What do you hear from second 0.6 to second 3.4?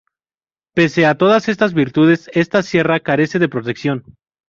Pese a todas estas virtudes, esta sierra carece